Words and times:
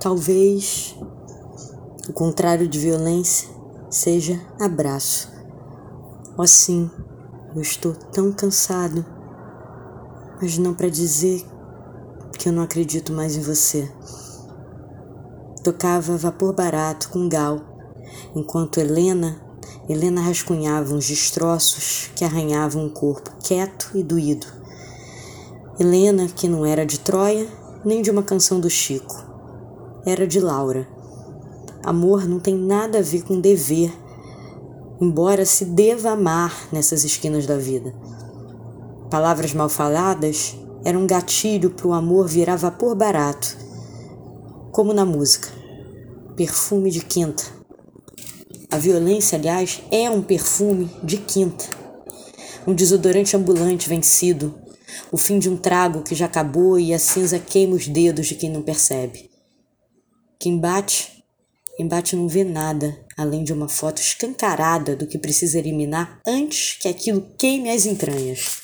Talvez 0.00 0.96
o 2.08 2.12
contrário 2.12 2.68
de 2.68 2.78
violência 2.78 3.48
seja 3.90 4.40
abraço. 4.60 5.28
Oh, 6.36 6.46
sim, 6.46 6.88
eu 7.52 7.60
estou 7.60 7.94
tão 7.94 8.30
cansado, 8.30 9.04
mas 10.40 10.56
não 10.56 10.72
para 10.72 10.88
dizer 10.88 11.44
que 12.38 12.48
eu 12.48 12.52
não 12.52 12.62
acredito 12.62 13.12
mais 13.12 13.36
em 13.36 13.40
você. 13.40 13.90
Tocava 15.64 16.16
vapor 16.16 16.54
barato 16.54 17.08
com 17.08 17.28
gal, 17.28 17.60
enquanto 18.36 18.78
Helena, 18.78 19.40
Helena 19.88 20.20
rascunhava 20.20 20.94
uns 20.94 21.08
destroços 21.08 22.08
que 22.14 22.24
arranhavam 22.24 22.86
o 22.86 22.90
corpo, 22.90 23.32
quieto 23.42 23.90
e 23.96 24.04
doído. 24.04 24.46
Helena, 25.80 26.28
que 26.28 26.48
não 26.48 26.64
era 26.64 26.86
de 26.86 27.00
Troia 27.00 27.48
nem 27.84 28.00
de 28.00 28.12
uma 28.12 28.22
canção 28.22 28.60
do 28.60 28.70
Chico, 28.70 29.27
era 30.08 30.26
de 30.26 30.40
Laura. 30.40 30.88
Amor 31.84 32.26
não 32.26 32.40
tem 32.40 32.54
nada 32.54 32.98
a 32.98 33.02
ver 33.02 33.22
com 33.22 33.40
dever, 33.40 33.92
embora 35.00 35.44
se 35.44 35.64
deva 35.64 36.10
amar 36.10 36.68
nessas 36.72 37.04
esquinas 37.04 37.46
da 37.46 37.56
vida. 37.56 37.94
Palavras 39.10 39.52
mal 39.52 39.68
faladas 39.68 40.56
eram 40.84 41.02
um 41.02 41.06
gatilho 41.06 41.70
para 41.70 41.86
o 41.86 41.92
amor 41.92 42.26
virar 42.26 42.56
vapor 42.56 42.94
barato, 42.94 43.56
como 44.72 44.92
na 44.92 45.04
música. 45.04 45.48
Perfume 46.36 46.90
de 46.90 47.00
quinta. 47.00 47.44
A 48.70 48.78
violência, 48.78 49.38
aliás, 49.38 49.82
é 49.90 50.08
um 50.10 50.22
perfume 50.22 50.90
de 51.02 51.18
quinta. 51.18 51.64
Um 52.66 52.74
desodorante 52.74 53.36
ambulante 53.36 53.88
vencido, 53.88 54.54
o 55.10 55.16
fim 55.16 55.38
de 55.38 55.48
um 55.48 55.56
trago 55.56 56.02
que 56.02 56.14
já 56.14 56.26
acabou 56.26 56.78
e 56.78 56.92
a 56.92 56.98
cinza 56.98 57.38
queima 57.38 57.74
os 57.74 57.88
dedos 57.88 58.26
de 58.26 58.34
quem 58.34 58.50
não 58.50 58.62
percebe. 58.62 59.27
Quem 60.40 60.56
bate, 60.56 61.24
quem 61.76 61.88
bate 61.88 62.14
não 62.14 62.28
vê 62.28 62.44
nada 62.44 63.04
além 63.16 63.42
de 63.42 63.52
uma 63.52 63.68
foto 63.68 64.00
escancarada 64.00 64.94
do 64.94 65.04
que 65.04 65.18
precisa 65.18 65.58
eliminar 65.58 66.20
antes 66.24 66.78
que 66.78 66.86
aquilo 66.86 67.28
queime 67.36 67.70
as 67.70 67.84
entranhas. 67.84 68.62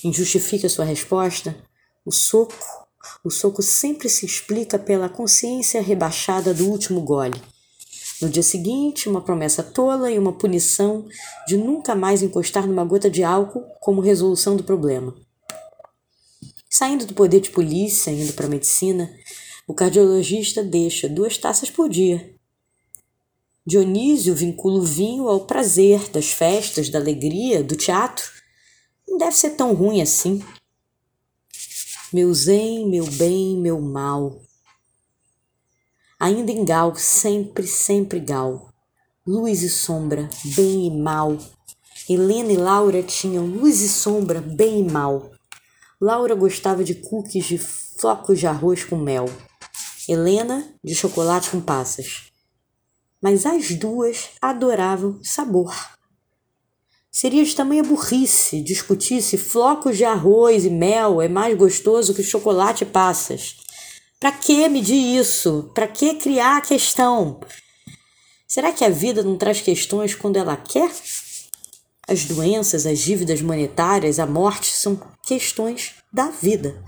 Quem 0.00 0.10
justifica 0.10 0.66
sua 0.70 0.86
resposta, 0.86 1.54
o 2.02 2.10
soco, 2.10 2.56
o 3.22 3.30
soco 3.30 3.62
sempre 3.62 4.08
se 4.08 4.24
explica 4.24 4.78
pela 4.78 5.10
consciência 5.10 5.82
rebaixada 5.82 6.54
do 6.54 6.70
último 6.70 7.02
gole. 7.02 7.38
No 8.22 8.30
dia 8.30 8.42
seguinte, 8.42 9.06
uma 9.06 9.20
promessa 9.20 9.62
tola 9.62 10.10
e 10.10 10.18
uma 10.18 10.32
punição 10.32 11.06
de 11.46 11.58
nunca 11.58 11.94
mais 11.94 12.22
encostar 12.22 12.66
numa 12.66 12.84
gota 12.86 13.10
de 13.10 13.22
álcool 13.22 13.64
como 13.80 14.00
resolução 14.00 14.56
do 14.56 14.64
problema. 14.64 15.14
Saindo 16.70 17.04
do 17.04 17.12
poder 17.12 17.40
de 17.40 17.50
polícia, 17.50 18.10
indo 18.10 18.32
para 18.32 18.46
a 18.46 18.50
medicina, 18.50 19.14
o 19.68 19.74
cardiologista 19.74 20.64
deixa 20.64 21.10
duas 21.10 21.36
taças 21.36 21.70
por 21.70 21.90
dia. 21.90 22.34
Dionísio 23.66 24.34
vincula 24.34 24.78
o 24.78 24.82
vinho 24.82 25.28
ao 25.28 25.40
prazer 25.40 26.08
das 26.08 26.32
festas, 26.32 26.88
da 26.88 26.98
alegria, 26.98 27.62
do 27.62 27.76
teatro. 27.76 28.24
Não 29.06 29.18
deve 29.18 29.36
ser 29.36 29.50
tão 29.50 29.74
ruim 29.74 30.00
assim. 30.00 30.42
Meu 32.10 32.32
zen, 32.32 32.88
meu 32.88 33.04
bem, 33.04 33.58
meu 33.58 33.78
mal. 33.78 34.40
Ainda 36.18 36.50
em 36.50 36.64
Gal, 36.64 36.96
sempre, 36.96 37.66
sempre 37.66 38.20
Gal. 38.20 38.72
Luz 39.26 39.62
e 39.62 39.68
sombra, 39.68 40.30
bem 40.56 40.86
e 40.86 40.90
mal. 40.90 41.36
Helena 42.08 42.52
e 42.52 42.56
Laura 42.56 43.02
tinham 43.02 43.44
luz 43.44 43.82
e 43.82 43.88
sombra, 43.90 44.40
bem 44.40 44.80
e 44.80 44.90
mal. 44.90 45.30
Laura 46.00 46.34
gostava 46.34 46.82
de 46.82 46.94
cookies 46.94 47.44
de 47.44 47.58
flocos 47.58 48.38
de 48.38 48.46
arroz 48.46 48.82
com 48.82 48.96
mel. 48.96 49.26
Helena 50.08 50.66
de 50.82 50.94
chocolate 50.94 51.50
com 51.50 51.60
passas. 51.60 52.32
Mas 53.20 53.44
as 53.44 53.72
duas 53.72 54.30
adoravam 54.40 55.20
sabor. 55.22 55.74
Seria 57.10 57.44
de 57.44 57.54
tamanha 57.54 57.82
burrice 57.82 58.62
discutir 58.62 59.20
se 59.20 59.36
flocos 59.36 59.96
de 59.96 60.04
arroz 60.04 60.64
e 60.64 60.70
mel 60.70 61.20
é 61.20 61.28
mais 61.28 61.56
gostoso 61.58 62.14
que 62.14 62.22
chocolate 62.22 62.84
e 62.84 62.86
passas. 62.86 63.56
Para 64.20 64.32
que 64.32 64.68
medir 64.68 65.18
isso? 65.18 65.70
Para 65.74 65.88
que 65.88 66.14
criar 66.14 66.56
a 66.56 66.60
questão? 66.60 67.40
Será 68.46 68.72
que 68.72 68.84
a 68.84 68.88
vida 68.88 69.22
não 69.22 69.36
traz 69.36 69.60
questões 69.60 70.14
quando 70.14 70.36
ela 70.36 70.56
quer? 70.56 70.90
As 72.08 72.24
doenças, 72.24 72.86
as 72.86 72.98
dívidas 73.00 73.42
monetárias, 73.42 74.18
a 74.18 74.26
morte 74.26 74.68
são 74.68 74.98
questões 75.26 75.96
da 76.10 76.30
vida. 76.30 76.82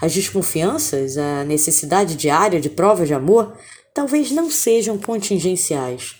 As 0.00 0.12
desconfianças, 0.12 1.16
a 1.16 1.44
necessidade 1.44 2.14
diária 2.14 2.60
de 2.60 2.70
provas 2.70 3.08
de 3.08 3.14
amor, 3.14 3.56
talvez 3.94 4.30
não 4.30 4.50
sejam 4.50 4.98
contingenciais. 4.98 6.16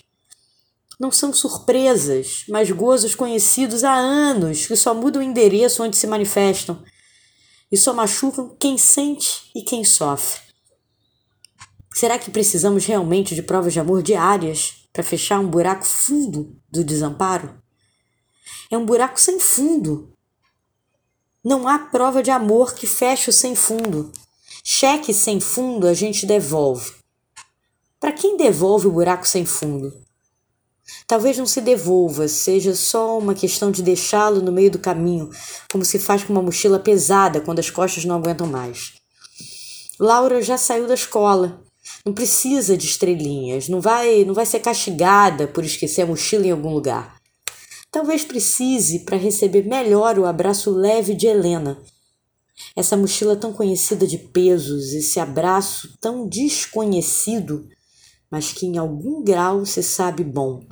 Não 0.99 1.13
são 1.13 1.33
surpresas, 1.33 2.45
mas 2.49 2.71
gozos 2.71 3.15
conhecidos 3.15 3.85
há 3.85 3.95
anos 3.95 4.67
que 4.67 4.75
só 4.75 4.93
mudam 4.93 5.23
o 5.23 5.25
endereço 5.25 5.85
onde 5.85 5.97
se 5.97 6.07
manifestam 6.07 6.83
e 7.71 7.77
só 7.77 7.93
machucam 7.93 8.57
quem 8.59 8.77
sente 8.77 9.51
e 9.55 9.63
quem 9.63 9.85
sofre. 9.85 10.41
Será 11.95 12.19
que 12.19 12.31
precisamos 12.31 12.85
realmente 12.85 13.35
de 13.35 13.43
provas 13.43 13.73
de 13.73 13.81
amor 13.81 14.03
diárias 14.03 14.89
para 14.93 15.03
fechar 15.03 15.39
um 15.39 15.49
buraco 15.49 15.85
fundo 15.85 16.57
do 16.71 16.83
desamparo? 16.83 17.63
É 18.71 18.77
um 18.77 18.85
buraco 18.85 19.21
sem 19.21 19.39
fundo, 19.39 20.13
não 21.49 21.67
há 21.67 21.79
prova 21.79 22.23
de 22.23 22.31
amor 22.31 22.75
que 22.75 22.87
feche 22.87 23.31
o 23.31 23.33
sem 23.33 23.55
fundo. 23.55 24.13
Cheque 24.63 25.15
sem 25.15 25.41
fundo 25.41 25.87
a 25.87 25.95
gente 25.95 26.27
devolve. 26.27 26.93
Para 27.99 28.13
quem 28.13 28.37
devolve 28.37 28.87
o 28.87 28.93
buraco 28.93 29.27
sem 29.27 29.47
fundo? 29.47 29.91
Talvez 31.07 31.39
não 31.39 31.47
se 31.47 31.63
devolva, 31.63 32.29
seja 32.29 32.75
só 32.75 33.19
uma 33.19 33.35
questão 33.35 33.71
de 33.71 33.83
deixá-lo 33.83 34.43
no 34.43 34.53
meio 34.53 34.71
do 34.71 34.79
caminho, 34.79 35.31
como 35.73 35.87
se 35.87 35.99
faz 35.99 36.23
com 36.23 36.35
uma 36.35 36.43
mochila 36.43 36.79
pesada 36.79 37.41
quando 37.41 37.61
as 37.61 37.71
costas 37.71 38.05
não 38.05 38.17
aguentam 38.17 38.47
mais. 38.47 38.93
Laura 39.99 40.43
já 40.43 40.59
saiu 40.59 40.87
da 40.87 40.93
escola. 40.93 41.63
Não 42.05 42.13
precisa 42.13 42.77
de 42.77 42.85
estrelinhas, 42.85 43.71
não 43.71 43.81
vai, 43.81 44.23
não 44.23 44.35
vai 44.35 44.45
ser 44.45 44.61
castigada 44.61 45.49
por 45.49 45.65
esquecer 45.65 46.03
a 46.03 46.07
mochila 46.07 46.47
em 46.47 46.51
algum 46.51 46.75
lugar. 46.75 47.18
Talvez 47.99 48.25
precise 48.25 49.01
para 49.01 49.17
receber 49.17 49.67
melhor 49.67 50.21
o 50.21 50.25
abraço 50.25 50.71
leve 50.71 51.17
de 51.17 51.27
Helena. 51.27 51.77
Essa 52.77 52.97
mochila 52.97 53.35
tão 53.35 53.53
conhecida 53.53 54.07
de 54.07 54.17
pesos, 54.17 54.93
esse 54.93 55.19
abraço 55.19 55.99
tão 56.01 56.29
desconhecido, 56.29 57.69
mas 58.31 58.53
que 58.53 58.67
em 58.67 58.79
algum 58.79 59.21
grau 59.25 59.67
se 59.67 59.83
sabe 59.83 60.23
bom. 60.23 60.63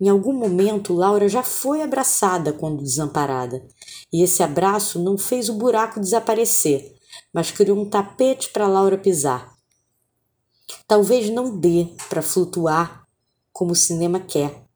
Em 0.00 0.08
algum 0.08 0.32
momento, 0.32 0.94
Laura 0.94 1.28
já 1.28 1.42
foi 1.42 1.82
abraçada 1.82 2.52
quando 2.52 2.84
desamparada, 2.84 3.66
e 4.12 4.22
esse 4.22 4.40
abraço 4.40 5.02
não 5.02 5.18
fez 5.18 5.48
o 5.48 5.54
buraco 5.54 5.98
desaparecer, 5.98 6.94
mas 7.32 7.50
criou 7.50 7.76
um 7.76 7.90
tapete 7.90 8.50
para 8.50 8.68
Laura 8.68 8.96
pisar. 8.96 9.56
Talvez 10.86 11.28
não 11.30 11.58
dê 11.58 11.88
para 12.08 12.22
flutuar 12.22 13.04
como 13.52 13.72
o 13.72 13.76
cinema 13.76 14.20
quer, 14.20 14.67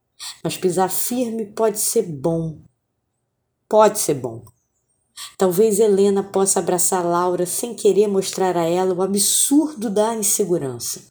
mas 0.43 0.57
pisar 0.57 0.91
firme 0.91 1.47
pode 1.47 1.81
ser 1.81 2.03
bom. 2.03 2.59
Pode 3.69 3.99
ser 3.99 4.15
bom. 4.15 4.45
Talvez 5.37 5.79
Helena 5.79 6.23
possa 6.23 6.59
abraçar 6.59 7.05
Laura 7.05 7.47
sem 7.47 7.75
querer 7.75 8.09
mostrar 8.09 8.57
a 8.57 8.65
ela 8.65 8.95
o 8.95 9.03
absurdo 9.03 9.91
da 9.91 10.15
insegurança. 10.15 11.03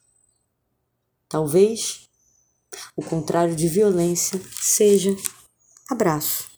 Talvez 1.28 2.08
o 2.96 3.02
contrário 3.02 3.54
de 3.54 3.68
violência 3.68 4.40
seja 4.60 5.14
abraço. 5.90 6.51